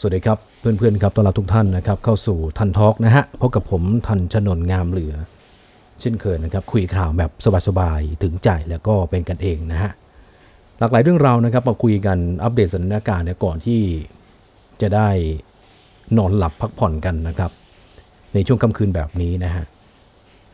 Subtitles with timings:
[0.00, 5.14] สวัสดีครับเพื่อนๆครับต้อนรับทุกท่านนะครับเข้าสู่ทันทอกนะฮะพบกับผมทันชนนงามเหลือ
[6.00, 7.30] เช่นเคยนะครับคุยข่าวแบบ
[7.68, 9.90] สบายๆถึงใจแล้วก็เป็นกันเองนะฮะ
[10.78, 13.80] หลากหลายเรื่องราวนะครับมาคุยกันอัปเดตสถานการณ์ก่อนที่
[14.80, 15.08] จะได้
[16.16, 17.50] นอนหลับพักผ่อนกันนะครับ
[18.34, 19.64] ในช่วงค่ำคืนแบบนี้นะฮะ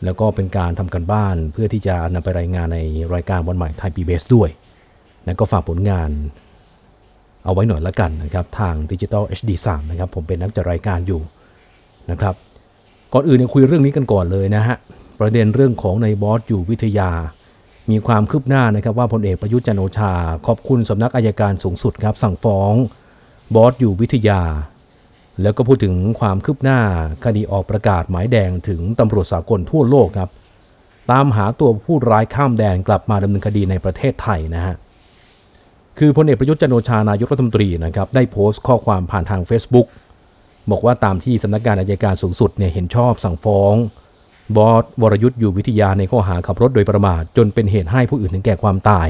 [0.04, 2.78] แล้วก็เป็นการทำกันบ้านเพื่อที่จะนำไปรายงานใน
[3.14, 4.50] รายการวันใหม่ไทยพีบีด้วย
[5.24, 6.10] แล้วก็ฝากผลงาน
[7.44, 11.20] เอาไว้หน่อยละกันนะครับทางดิจิตอล HD3 นะครับผมเป็นนักจัดรายการอยู่
[12.10, 12.34] นะครับ
[13.12, 14.76] ก่อนอื่นเนี่ยคุยเรื่องนี้กันก่อนเลยนะฮะ
[15.20, 17.10] ประเด็นเรื่องของในบอสอยู่วิทยา
[17.90, 20.12] มีความคืบหน้านะครับว่าพลเอกประยุทธ์จันโอชา
[20.46, 22.74] ขอบคุณสำนักอายการสูงสุดครับสั่งฟ้อง
[23.54, 24.42] บอสอยู่วิทยา
[25.42, 26.80] แล้วก็พูดถึงความคืบหน้า
[27.24, 30.30] คดีออกประกาศหมายแดงถึงตำรวจสากลทั่วโลกครับ
[31.10, 34.74] ตามหาตัวผู้ร้ายข้ามแดนกลับมาดำเนินคดีในประเทศไทยนะฮะ
[35.98, 39.86] คือพลเอกประยุทธ์จันโอชานายกรัฐมนตรีนะครับได้โพสต์ข้อความผ่านทาง Facebook
[40.70, 43.74] บอกว่าตามที่สำนักงานอายการสูงสุดเนี่ยเห็นชอบสั่งฟ้อง
[44.56, 49.08] บอสวรยุทธ์อยู่วิทยาในข้อหาขับรถโดยประมาทจนเป็นเหตุให้ผู้อื่นถึงแก่ความตาย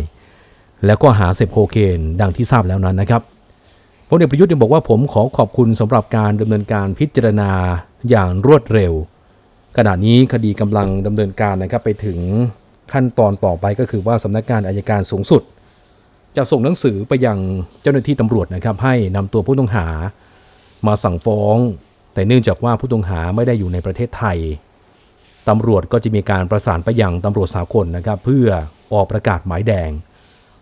[0.86, 3.22] แล้วก็หาเสพโคเคนดังที่ทราบแล้วนั้นนะครับ
[4.08, 7.50] พลเอกประยุทธ์ยังบอกว่าผมขอขอบคุณสำหรับการดำเนินการพิจารณา
[8.10, 8.92] อย่างรวดเร็ว
[9.76, 12.18] ขณะนี้คดีกำลังดำเนินการนะครับไปถึง
[12.92, 15.42] ขั้นตอนต่อไปก็คือว่าสำนักงานอายการสูงสุด
[16.36, 17.38] จะส่งหนังสือไปยัง
[17.82, 19.86] เจ้าหน้าที่ตำรวจนะครับให้นำตัวผู้ต้องหา
[20.86, 21.56] มาสั่งฟ้อง
[22.14, 24.38] แต่เนื่องจากว่าผู้ต้องหาไม่ได้อยู่ในประเทศไทย
[25.48, 28.48] ตำรวจก็จะมีการประสานไปยังตำรวจสากลนะครับ เพื่อ
[28.92, 29.90] ออกประกาศหมายแดง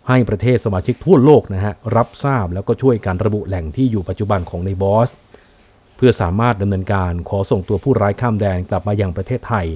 [0.07, 5.09] ให้ประเทศสมาชิกทั่วโลกนะฮะรับทราบแล้วก็ช่วยการระบุแหล่งที่อยู่ปัจจุบันของในบอส
[5.95, 9.67] เพื่อสามารถดำเนินการขอส่งตัวผู้ร้ายข้ามแดนกลับมายังประเทศไทย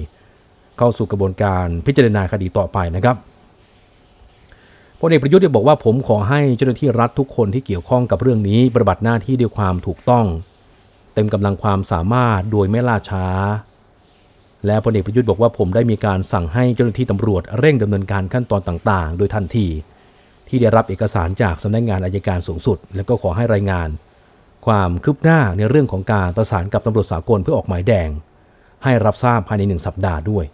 [0.78, 3.16] เข้าสู่กระบวนการพิจารณาคดีต่อไปนะครับ
[5.00, 10.26] พลเอกประยุทธ์ได้บอกว่าผมขอให้เจ้าหน้าที่รัฐทุกคนที่เกี่ยวข้องกับเรื่องนี้ปฏิบัติหน้าที่ด้วยความถูกต้อง
[11.14, 13.26] เต็มกำลังความสามารถโดยไม่ล่าช้า
[14.66, 19.68] และพลเอกประยุทธ์บอกว่าผมได้มีการสั่งให้เจ้าหน้าที่ตำรวจเร่งดำเนินการขั้นตอนต่างๆ โดยทันที
[20.48, 23.88] ที่ได้รับเอกสารจากสำนักงานอายการสูงสุด แล้วก็ขอให้รายงาน
[24.66, 28.08] ความคืบหน้าในเรื่องของการประสานกับตำรวจสากลเพื่อออกหมายแดง
[28.84, 30.44] ให้รับทราบภายในหนึ่งสัปดาห์ด้วย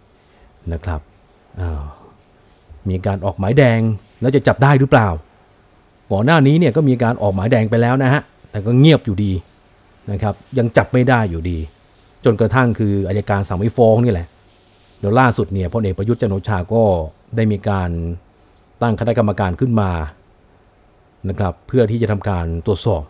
[0.73, 1.01] นะครับ
[2.89, 3.79] มีการออกหมายแดง
[4.21, 5.07] แล้วจะจับได้หรือเปล่า
[6.11, 8.21] ก่อนหน้านี้เนี่ยก็มีการออกหมายแดงไปแล้วนะฮะ
[8.51, 9.31] แต่ก็เงียบอยู่ดี
[10.11, 11.57] นะครับ ยังจับไม่ได้อยู่ดี
[12.25, 14.27] จนกระทั่งคืออายการสั่งไม่ฟ้องนี่แหละ
[14.99, 16.83] เดี๋ยวล่าสุดเนี่ยพลเอกประยุทธ์จันโอชาก็
[17.35, 17.89] ได้มีการ
[18.81, 19.91] ตั้งคณะกรรมการขึ้นมา
[21.29, 23.03] นะครับ เพื่อที่จะทำการตรวจสอบ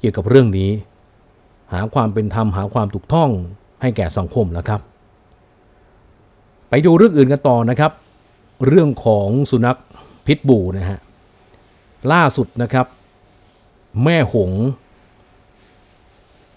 [0.00, 0.70] เกี่ยวกับเรื่องนี้
[1.72, 3.30] หาความเป็นธรรมหาความถูกต้อง
[3.82, 4.80] ให้แก่สังคมนะครับ
[6.70, 7.92] ไปดูเรื่องอื่นกันต่อนะครับ
[8.66, 9.78] เรื่องของสุนัข
[10.28, 10.98] พิษบูนะฮะ
[12.12, 12.86] ล่าสุดนะครับ
[14.04, 14.52] แม่หง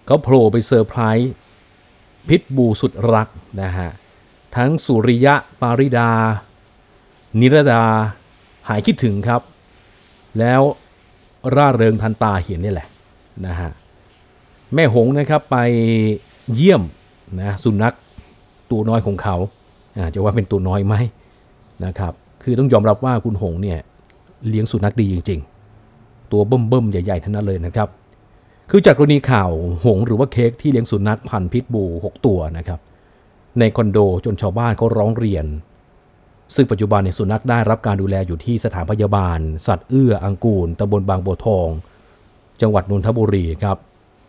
[0.05, 1.31] เขาโผล่ไปเซอร์ไพรส์
[2.29, 3.27] พิษบูสุดรัก
[3.61, 3.89] นะฮะ
[4.55, 6.11] ทั้งสุริยะ ปาริดา
[7.39, 7.83] นิรดา
[8.67, 9.41] หายคิดถึงครับ
[10.39, 10.61] แล้ว
[11.55, 12.87] ร่าเริงทันตาเห็นนี่แหละ
[13.45, 13.69] นะฮะ
[14.73, 15.57] แม่หงนะครับไป
[16.55, 16.81] เยี่ยม
[17.41, 17.95] นะสุนัข
[18.71, 19.35] ตัวน้อยของเขา
[19.97, 20.95] อ่าจะว่าเป็นตัวน้อยไหม
[21.85, 23.79] นะครับ คือต้องยอมรับว่าคุณหงเนี่ย
[24.47, 25.39] เลี้ยงสุนัขดีจริง
[25.85, 27.89] ๆ ตัวเบิ่มๆใหญ่ๆทั้งนั้นเลยนะครับ
[28.69, 29.51] คือจากกรณีข่าว
[29.85, 32.79] หงหรือว่าเค้กที่เลี้ยงสุนัขพันธุ์พิษบู 6 ตัวนะครับ
[33.59, 35.45] ในคอนโดจนชาวบ้านเขาร้องเรียน
[36.55, 41.67] ซึ่งปัจจุบันในสุนัขได้รับการดูแลอยู่ที่สถานพยาบาล สัตว์เอื้ออังกูลตำบลบางบัวทอง
[42.61, 43.77] จังหวัดนนทบุรีครับ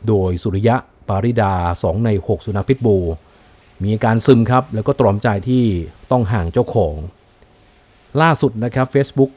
[0.08, 0.76] โดยสุริยะ
[1.08, 2.96] ปาริดา 2 ใน 6 สุนัขพิษบู
[3.82, 5.64] มีอาการซึมครับแล้วก็ตรอมใจที่
[6.10, 6.94] ต้องห่างเจ้าของ
[8.20, 9.30] ล่าสุดนะครับ Facebook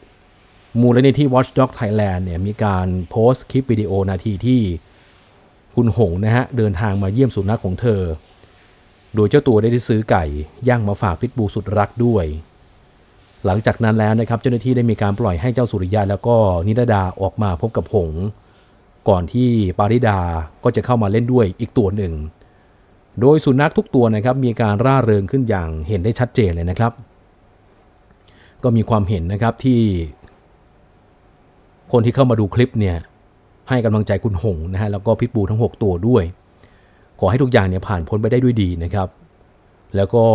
[0.82, 4.62] มูลนิธิ Watchdog Thailand เนี่ยมีการโพสต์คลิปวิดีโอนาทีที่
[5.76, 8.02] คุณหงนะฮะ เดินทางมาเยี่ยมสุนัขของเธอ
[9.16, 10.26] โดยเจ้าตัวได้ซื้อไก่
[10.68, 12.26] ย่างมาฝากพิษบูสุดรักด้วย
[13.46, 16.36] หลังจากนั้นแล้วนะครับ เจ้าหน้าที่ได้มีการปล่อยให้เจ้าสุริยะแล้วก็
[16.68, 18.12] นิรดาออกมาพบกับหง
[19.10, 19.50] ก่อนที่
[19.80, 20.20] ปาริดา
[20.64, 22.14] ก็จะเข้ามาเล่นด้วยอีกตัวหนึ่ง
[23.22, 26.92] โดยสุนัขทุกตัวนะครับมีการร่าเริงขึ้นอย่างเห็นได้ชัดเจนเลยนะครับ
[28.66, 29.82] ก็มีความเห็นนะครับที่
[31.92, 32.98] คนที่เข้ามาดูคลิปเนี่ย
[33.70, 36.24] ให้กำลังใจคุณหงนะฮะแล้วก็พิษบูทั้ง 6 ตัวด้วย
[37.20, 39.08] ขอให้ทุกอย่างเนี่ยผ่านพ้นไปได้ด้วยดีนะครับ
[39.96, 40.26] แล้วก็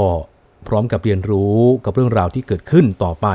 [0.69, 3.29] พร้อมกับเรียนรู้กับเรื่องราวที่เกิดขึ้นต่อไป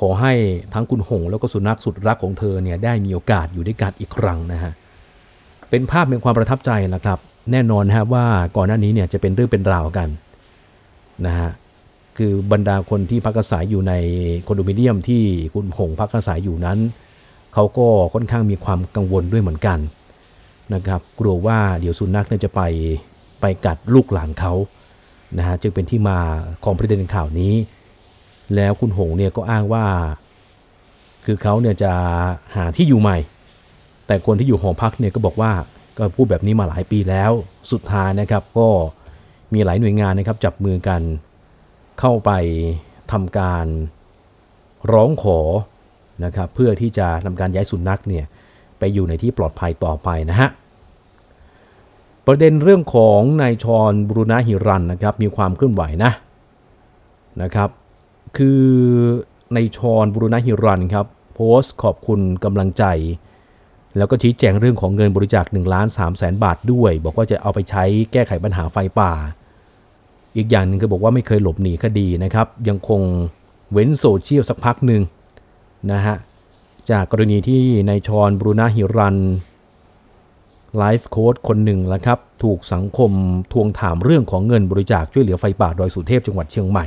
[0.00, 0.32] ขอให้
[0.74, 4.72] ทั้งคุณหง แล้วก็สุนัขสุดรักของเธอเนี่ยได้มีโอกาสอยู่ด้วยกันอีกครั้งนะฮะ
[5.70, 7.18] เป็นภาพเป็นความประทับใจนะครับ
[7.52, 10.08] แน่นอนนะครับว่าก่อนหน้านี้เนี่ยจะเป็นเรื่องเป็นราวกัน
[11.26, 11.50] นะฮะ
[12.16, 13.92] คือบรรดาคนที่พักอาศัยอยู่ใน
[14.46, 15.22] คอนโดมิเนียมที่
[15.54, 16.78] คุณหงพักอาศัยอยู่นั้น
[17.54, 19.78] เขาก็ค่อนข้างมีความกังวลด้วยเหมือนกัน
[20.74, 22.62] นะครับ กลัวว่าเดี๋ยวสุนัขเนี่ยจะไป
[23.40, 24.52] ไปกัดลูกหลานเขา
[25.38, 26.18] นะฮะจึงเป็นที่มา
[26.64, 27.54] ของประเด็นข่าวนี้
[28.54, 29.84] แล้วคุณหงเนี่ยก็อ้างว่า
[31.24, 31.92] คือเขาเนี่ยจะ
[32.56, 33.18] หาที่อยู่ใหม่
[34.06, 35.52] แต่คนที่อยู่หอพักเนี่ยก็บอกว่า
[35.98, 37.32] ก็พูดแบบนี้มาหลายปีแล้ว
[37.72, 38.68] สุดท้ายนะครับก็
[39.54, 41.00] มีหลายหน่วยงานนะครับจับมือกัน
[42.00, 42.30] เข้าไป
[43.12, 43.66] ทำการ
[44.92, 45.40] ร้องขอ
[46.24, 48.24] นะครับเพื่อที่จะทำการย้ายสุนัขเนี่ย
[48.78, 50.48] ไปอยู่ในที่ปลอดภัยต่อไปนะฮะ
[52.26, 56.12] ประเด็นเรื่องของนายชรบุรณะหิรันนะครับมีความเคลื่อนไหวนะ
[57.42, 57.70] นะครับ
[58.36, 58.62] คือ
[59.54, 62.84] ในชรบุรณะหิรันครับโพสต์ขอบคุณกำลังใจ
[63.96, 69.12] แล้วก็ชี้แจงเรื่องของเงินบริจาค1ล้าน3แสนบาทด้วย บอกว่าจะเอาไปใช้แก้ไขปัญหาไฟป่า
[70.36, 73.00] อีกอย่างหนึ่งก็บอกว่าไม่เคยหลบหนีคดีนะครับ ยังคง
[73.72, 75.02] เว้นโซเชียลสักพักหนึ่ง
[75.92, 76.16] นะฮะ
[76.90, 79.18] จากกรณีที่นายชรบรูนาฮิรัน
[80.76, 83.10] ไลฟ์โค้ดคนหนึ่งแล้วครับ ถูกสังคม
[83.52, 86.84] ทวงถามเรื่องของเงินบริจาคช่วยเหลือไฟป่าดอยสุเทพจังหวัดเชียงใหม่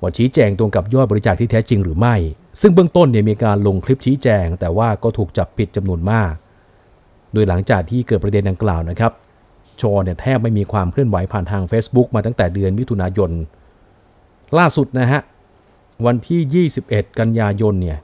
[0.00, 2.14] ว่าชี้แจงตรงกับยอดบริจาคที่แท้จริงหรือไม่
[2.60, 6.32] ซึ่งเบื้องต้นเนี่ยมีการลงคลิปชี้แจง แต่ว่าก็ถูกจับผิดจำนวนมาก
[7.32, 9.12] โดยหลังจากที่เกิดประเด็นดังกล่าวนะครับ
[9.80, 13.30] ชอเนี่ยแทบไม่มีความเคลื่อนไหวผ่านทาง Facebook มาตั้งแต่เดือนมิถุนายน
[14.58, 15.20] ล่าสุดนะฮะ
[16.06, 17.98] วันที่ 21 กันยายนเนี่ย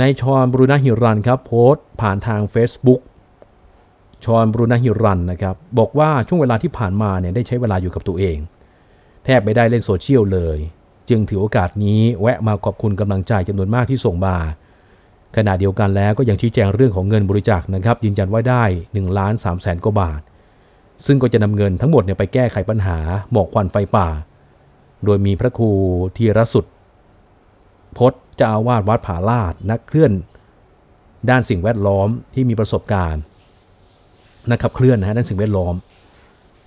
[0.00, 3.00] นายชอนบรูนาฮิรันครับโพสต์ผ่านทาง Facebook
[4.24, 8.38] ชอนบรูนาฮิรันนะครับบอกว่าช่วงเวลาที่ผ่านมาเนี่ยได้ใช้เวลาอยู่กับตัวเอง
[9.24, 10.58] แทบไม่ได้เล่นโซเชียลเลย
[11.08, 14.36] จึงถือโอกาสนี้แวะมาขอบคุณกำลังใจจำนวนมากที่ส่งมา
[15.36, 20.20] ขณะเดียวกันแล้วก็ยังชี้แจงเรื่องของเงินบริจาคนะครับยืนยันว่าได้1ล้าน3แสนกว่าบาท
[21.06, 22.98] ซึ่งก็จะนำเงินทั้งหมดเนี่ยไปแก้ไขปัญหา
[23.32, 24.08] หมอกควันไฟป่า
[25.04, 25.70] โดยมีพระครู
[26.16, 26.64] ธีรสุด
[27.98, 30.12] พจน์เจ้าอาวาสวัดผาลาดนักเคลื่อน
[31.30, 33.22] ด้านสิ่งแวดล้อมที่มีประสบการณ์
[34.52, 35.74] นะครับเคลื่อนนะฮะด้านสิ่งแวดล้อม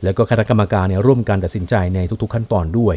[0.04, 2.96] แล้วก็คณะกรรมการเนี่ยร่วมกันตัดสินใจในทุกๆขั้นตอนด้วย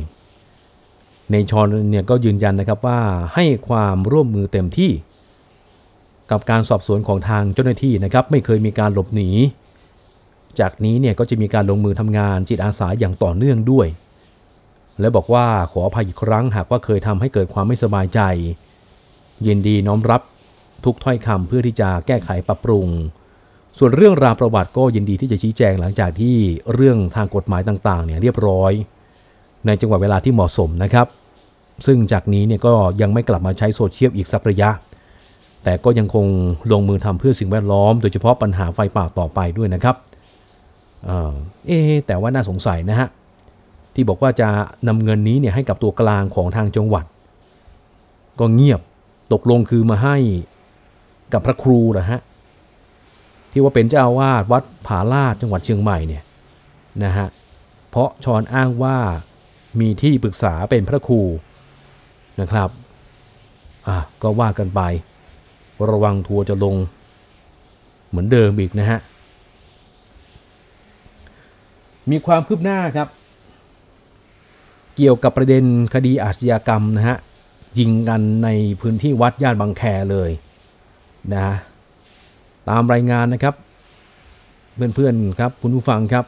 [1.32, 3.00] ในชอนเนี่ยก็ยืนยันนะครับว่า
[3.34, 4.92] ให้ความร่วมมือเต็มที่
[6.30, 9.30] กับการสอบสวนของทางเจ้าหน้าที่นะครับ ไม่เคยมีการหลบหนี
[10.60, 13.86] จากนี้เนี่ยก็จะมีการลงมือทำงานจิตอาสาอย่างต่อเนื่องด้วย
[15.00, 18.20] และบอกว่าขออภัยอีกครั้งหากว่าเคยทำให้เกิดความไม่สบายใจ
[19.46, 20.22] ยินดีน้อมรับ
[20.84, 22.86] ทุกถ้อยคำเพื่อที่จะแก้ไขปรับปรุง
[23.78, 26.36] ส่วนเรื่องราวประวัติก็ยินดีที่จะชี้แจงหลังจากที่
[26.74, 28.72] เรื่องทางกฎหมายต่างๆเนี่ยเรียบร้อย
[29.66, 31.06] ในจังหวะเวลาที่เหมาะสมนะครับ
[31.86, 34.70] ซึ่งจากนี้เนี่ยก็ยังไม่กลับมาใช้โซเชียลอีกสักระยะ
[35.64, 36.26] แต่ก็ยังคง
[36.72, 39.96] ลงมือทำเพื่อสิ่งแวดล้อม โดยเฉพาะปัญหาไฟป่าต่อไปด้วยนะครับ
[41.66, 43.08] เอ๊แต่ว่าน่าสงสัยนะฮะ
[43.94, 44.48] ที่บอกว่าจะ
[44.88, 47.04] นำเงินนี้เนี่ยให้กับตัวกลางของทางจังหวัด
[48.38, 48.80] ก็เงียบ
[49.32, 50.16] ตกลงคือมาให้
[51.32, 52.20] กับพระครูนะฮะ
[53.50, 56.22] ที่ว่าเป็นเจ้าอาวาสวัดผาลาดจังหวัดเชียงใหม่เนี่ย
[57.04, 57.26] นะฮะ
[57.90, 58.96] เพราะชอนอ้างว่า
[59.80, 61.20] มีที่ปรึกษาเป็นพระครู
[62.40, 62.68] นะครับ
[63.88, 64.80] อะก็ว่ากันไป
[65.90, 66.76] ระวังทัวร์จะลง
[68.08, 68.98] เหมือนเดิมอีกนะฮะ
[72.10, 73.08] มีความคืบหน้าครับ
[74.96, 75.64] เกี่ยวกับประเด็น
[75.94, 77.16] คดีอาชญากรรมนะฮะ
[77.78, 78.48] ยิงกันใน
[78.80, 80.30] พื้นที่วัดย่านบางแคเลย
[81.34, 81.48] นะ
[82.68, 83.54] ตามรายงานนะครับ
[84.74, 86.24] เพื่อนๆครับคุณผู้ฟังครับ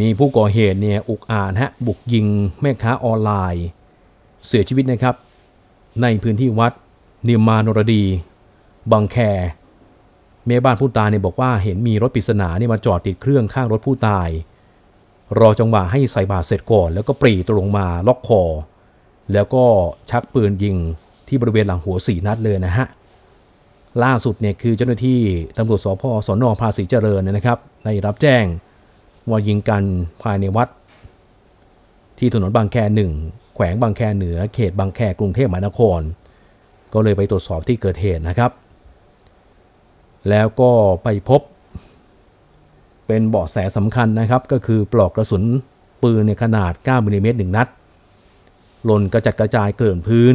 [0.00, 2.26] มีผู้ก่อเหตุเนี่ยอุกอาจฮะบุกยิง
[2.60, 3.66] แม่ค้าออนไลน์
[4.46, 5.14] เสียชีวิตนะครับ
[6.02, 6.72] ในพื้นที่วัด
[7.26, 8.04] นียมมานรดี
[8.92, 9.16] บางแค
[10.46, 14.28] แม่บ้านผู้ตายเนี่ยบอกว่าเห็นมีรถปริศนาเนี่ยมาจอดติดเครื่องข้างรถผู้ตาย
[15.40, 18.42] รอจังหวะให้ใส่บาตรเสร็จก่อน แล้วก็ปรีตรงมาล็อกคอ
[19.32, 19.64] แล้วก็
[20.10, 20.76] ชักปืนยิง
[21.28, 22.86] ที่บริเวณหลังหัวสี่นัดเลยนะฮะ
[24.04, 25.20] ล่าสุดเนี่ยคือเจ้าหน้าที่
[25.58, 28.44] ตำรวจสพสนภาษีเจริญเนยนะครับได้รับแจ้ง
[29.30, 29.82] ว่ายิงกัน
[30.22, 30.68] ภายในวัด
[32.18, 33.12] ที่ถนนบางแคหนึ่ง
[33.54, 36.00] แขวงบางแคเหนือเขตบางแคกรุงเทพมหานคร
[36.92, 38.50] ก็เลยไปตรวจสอบที่เกิดเหตุนะครับ
[40.30, 40.70] แล้วก็
[41.02, 41.40] ไปพบ
[43.06, 45.42] เป็นเบาะแสสำคัญนะครับ ก็คือปลอกกระสุน
[46.02, 47.68] ปืนในขนาด 9มิลลิเมตรหนึ่งนัด
[48.84, 50.34] หล่นกระจัดกระจายเกลื่อนพื้น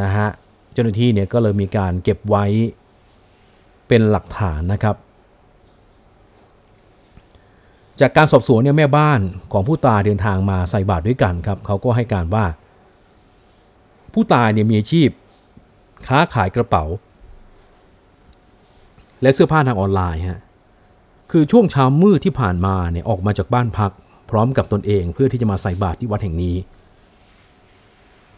[0.00, 0.28] นะฮะ
[0.72, 2.44] เจ้าหน้าที่เนี่ยก็เลยมีการเก็บไว้
[3.88, 4.96] เป็นหลักฐานนะครับ
[8.00, 9.20] จากการสอบสวนเนี่ยแม่บ้าน
[9.52, 12.44] ของผู้ตายเดินทางมาใส่บาตรด้วยกันครับ เขาก็ให้การว่า
[14.12, 15.08] ผู้ตายเนี่ยมีอาชีพ
[16.08, 16.84] ค้าขายกระเป๋า
[19.22, 20.40] และเสื้อผ้าทางออนไลน์ฮะ
[21.30, 23.92] คือช่วงเช้ามืดที่ผ่านมาเนี่ยออกมาจากบ้านพัก
[24.30, 26.56] พร้อมกับตนเองเพื่อที่จะมาใส่บาตรที่วัดแห่งนี้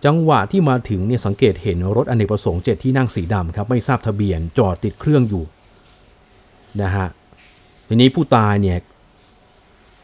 [0.04, 5.44] จังหวะที่มาถึงเนี่ยสังเกตเห็นรถอเนกประสงค์เจ็ดที่นั่งสีดำครับไม่ทราบทะเบียนจอดติดเครื่องอยู่
[6.82, 7.06] นะฮะ
[7.88, 8.78] ทีนี้ผู้ตายเนี่ย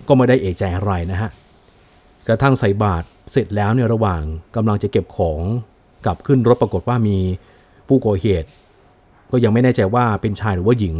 [0.08, 1.30] ก็ไม่ได้เอกใจอะไรนะฮะ
[2.28, 4.22] กระทั่งใส่บาตรเสร็จแล้วเนี่ยระหว่าง
[4.56, 5.40] กำลังจะเก็บของ
[6.04, 7.18] กลับขึ้นรถปรากฏว่ามี
[7.88, 8.48] ผู้ก่อเหตุ
[9.30, 10.94] ก็ยังไม่แน่ใจว่าเป็นชายหรือว่าหญิง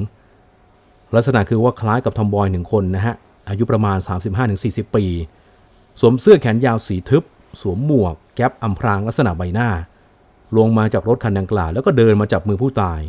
[1.14, 3.14] ลักษณะคือว่าคล้ายกับทอมบอยหนึ่งคนนะฮะ
[3.49, 3.99] อายุประมาณ
[4.47, 5.04] 35-40 ปี
[6.00, 7.23] สวมเสื้อแขนยาวสีทึบ
[7.61, 9.70] สวมหมวก แก๊ปอำพรางลักษณะใบหน้า
[10.56, 13.00] ลงมาจากรถคันดังกล่าวแล้วก็เดินมาจับมือผู้ตาย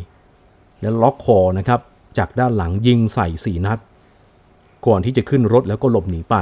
[0.80, 1.80] แล้วล็อกคอนะครับ
[2.18, 3.78] จากด้านหลังยิงใส่สี่นัด
[4.86, 6.36] ก่อนที่จะขึ้นรถแล้วก็หลบหนีไป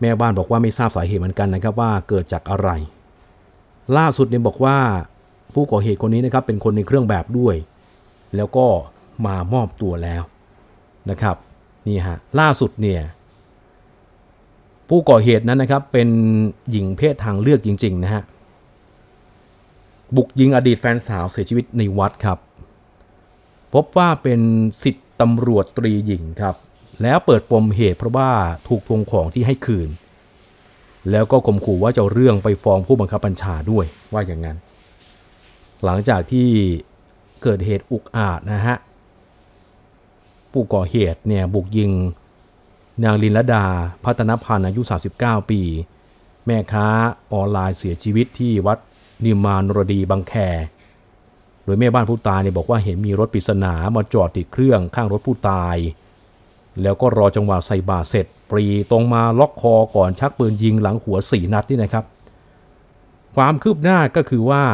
[0.00, 2.70] แม่บ้านบอกว่าไม่ทราบสาเหตุเหมือนกันนะครับว่าเกิดจากอะไร
[3.96, 4.78] ล่าสุดเนี่ยบอกว่า
[5.54, 7.56] ผู้ก่อเหตุคนนี้นะครับเป็นคนในเครื่องแบบด้วย
[8.36, 8.66] แล้วก็
[9.26, 10.22] มามอบตัวแล้ว
[11.10, 11.36] นะครับ
[11.88, 13.02] นี่ฮะล่าสุดเนี่ย
[14.88, 16.08] ผู้ก่อเหตุนั้นนะครับเป็น
[16.70, 18.22] หญิงเพศทางเลือกจริงๆนะฮะ
[20.16, 22.38] บุกยิงอดีตแฟนสาวเสียชีวิตในวัดครับ
[23.74, 24.40] พบว่าเป็น
[24.82, 26.54] สิทธิ์ตำรวจตรีหญิงครับ
[27.02, 28.30] แล้วเปิดปมเหตุเพราะว่า
[28.68, 29.88] ถูกทวงของที่ให้คืน
[31.10, 34.56] แล้วก็ข่มขู่ว่าจะเอาเรื่องไปฟ้องผู้บังคับบัญชาด้วยว่าอย่างนั้น
[35.84, 36.48] หลังจากที่
[37.42, 38.76] เกิดเหตุอุกอาจนะฮะ
[40.52, 41.92] ผู้ก่อเหตุเนี่ยบุกยิง
[43.04, 43.64] นางลินลดา
[44.04, 44.80] พัฒนพันธ์อายุ
[45.16, 45.60] 39 ปี
[46.46, 46.86] แม่ค้า
[47.32, 48.78] ออนไลน์เสียชีวิตที่วัด
[49.24, 50.34] นิมานรดีบางแค
[51.64, 55.76] โดยแม่บ้านผู้ตายเนี่ยบอกว่าเห็นมีรถปริศนามาจอดติดเครื่องข้างรถผู้ตาย
[56.82, 62.04] แล้วก็รอจังหวะใส่บาเสร็จ ปรีตรงมาล็อกคอก่อนชักปืนยิงหลังหัวสี่นัดนี่นะครับ
[63.36, 64.64] ความคืบหน้าก็คือว่า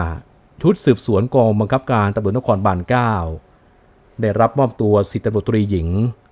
[0.63, 5.89] ชุดสืบสวนกองบังคับการตำรวจนครบาล 9 ได้รับมอบตัวสิทธิตำรวจตรีหญิง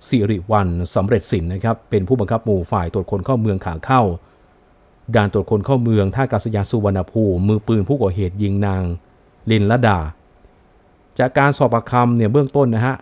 [0.07, 4.01] สิริวัลสำเร็จสินนะครับ เป็นผู้บังคับหมู่ฝ่ายตรวจคนเข้าเมืองขาเข้า
[5.15, 8.83] ด่านตรวจคนเข้าเมืองท่ากาศยานสุวรรณภูมิมือปืนผู้ก่อเหตุยิงนาง
[9.51, 9.99] ลินละดา
[11.19, 12.95] จากการสอบปากคำเนี่ยเบื้องต้นนะฮะ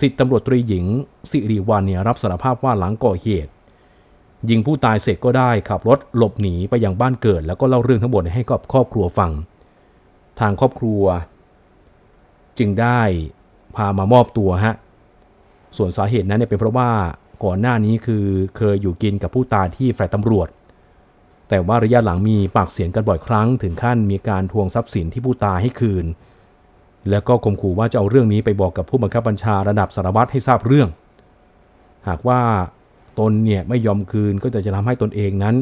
[0.00, 0.84] สิทธิตำรวจตรีหญิง
[1.30, 3.52] สิริวัลเนี่ยรับสารภาพว่าหลังก่อเหตุ
[4.50, 9.30] ยิงผู้ตายเสร็จก็ได้ขับรถหลบหนีไปยังบ้านเกิด แล้วก็เล่าเรื่องทั้งหมดให้กับครอบครัวฟัง
[10.40, 11.02] ทางครอบครัว
[12.58, 13.00] จึงได้
[13.76, 14.74] พามามอบตัวฮะ
[15.76, 16.90] ส่วนสาเหตุนั้นเนี่ยเป็นเพราะว่า
[17.44, 18.24] ก่อนหน้านี้คือ
[18.56, 20.48] เคยอยู่กินกับผู้ตายที่แฟลตตำรวจ
[21.48, 26.06] แต่ว่าระยะหลังมีปากเสียงกันบ่อยครั้ง ถึงขั้นมีการทวงทรัพย์สินที่ผู้ตายให้คืน
[27.10, 30.88] แล้วก็ข่มขู่ว่าจะเอาเรื่องนี้ไปบอกกับผู้บังคับบัญชาระดับสารวัตรให้ทราบเรื่อง
[32.08, 32.40] หากว่า
[33.18, 35.54] ตนเนี่ยไม่ยอมคืนก็จะจะทำให้ตนเองนั้น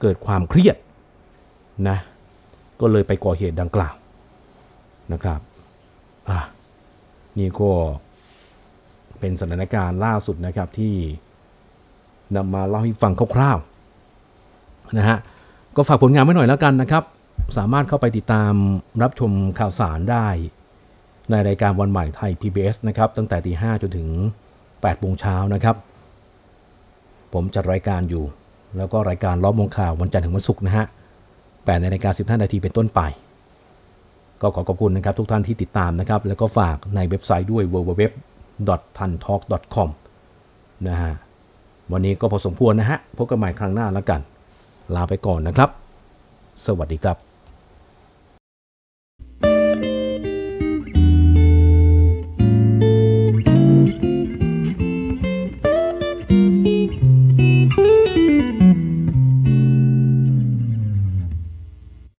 [0.00, 0.76] เกิดความเครียด
[1.88, 1.98] นะ
[2.80, 3.94] ก็เลยไปก่อเหตุดังกล่าว
[5.12, 5.40] นะครับ
[6.28, 6.40] อะ
[7.38, 7.70] นี่ก็
[9.20, 10.94] เป็นสถานการณ์ล่าสุดนะครับที่
[12.36, 15.18] นำมาเล่าให้ฟังคร่าวๆนะฮะ
[15.76, 17.04] ก็ฝากผลงานไว้หน่อยแล้วกันนะครับ
[17.58, 18.52] สามารถเข้าไปติดตาม
[19.02, 20.26] รับชมข่าวสารได้
[21.30, 24.08] ในรายการวันใหม่ไทย PBS นะครับ ตั้งแต่ตีห้จนถึง
[24.58, 25.76] 8โมงเช้านะครับ
[27.32, 28.24] ผมจัดรายการอยู่
[28.76, 30.86] แล้วก็รายการล้อมวงข่าววันจันทร์ถึงวันศุกร์นะฮะ
[31.30, 33.00] 8นราฬิกา15 นาทีเป็นต้นไป
[34.42, 39.88] ก็ขอขอบคุณนะครับทุกท่านที่ติดตามนะครับ แล้วก็ฝากในเว็บไซต์ด้วย www.tantalk.com
[40.88, 41.12] นะฮะ
[41.92, 44.20] วันนี้ก็พอสมควรนะฮะพบกันใหม่ครั้งหน้าแล้วกัน
[44.94, 45.68] ลาไปก่อนนะครับ
[46.66, 47.29] สวัสดีครับ